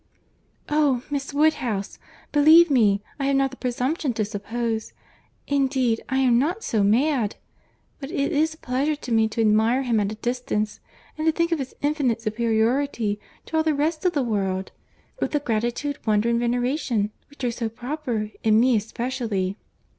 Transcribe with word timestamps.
"Oh! 0.67 1.03
Miss 1.11 1.31
Woodhouse, 1.31 1.99
believe 2.31 2.71
me 2.71 3.03
I 3.19 3.25
have 3.27 3.35
not 3.35 3.51
the 3.51 3.55
presumption 3.55 4.13
to 4.13 4.25
suppose— 4.25 4.93
Indeed 5.45 6.01
I 6.09 6.17
am 6.17 6.39
not 6.39 6.63
so 6.63 6.81
mad.—But 6.81 8.09
it 8.09 8.31
is 8.31 8.55
a 8.55 8.57
pleasure 8.57 8.95
to 8.95 9.11
me 9.11 9.27
to 9.27 9.41
admire 9.41 9.83
him 9.83 9.99
at 9.99 10.11
a 10.11 10.15
distance—and 10.15 11.27
to 11.27 11.31
think 11.31 11.51
of 11.51 11.59
his 11.59 11.75
infinite 11.83 12.19
superiority 12.19 13.19
to 13.45 13.57
all 13.57 13.61
the 13.63 13.75
rest 13.75 14.03
of 14.03 14.13
the 14.13 14.23
world, 14.23 14.71
with 15.19 15.33
the 15.33 15.39
gratitude, 15.39 15.99
wonder, 16.07 16.29
and 16.29 16.39
veneration, 16.39 17.11
which 17.29 17.43
are 17.43 17.51
so 17.51 17.69
proper, 17.69 18.31
in 18.41 18.59
me 18.59 18.75
especially." 18.75 19.55